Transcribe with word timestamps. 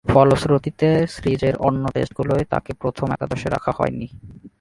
ফলশ্রুতিতে 0.05 0.89
সিরিজের 1.07 1.55
অন্য 1.59 1.83
টেস্টগুলোয় 1.93 2.45
তাকে 2.45 2.71
প্রথম 2.73 3.07
একাদশে 3.11 3.47
রাখা 3.49 3.71
হয়নি। 3.71 4.07